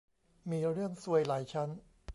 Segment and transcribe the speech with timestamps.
[0.49, 1.69] มีเรื่องซวยหลายชั้น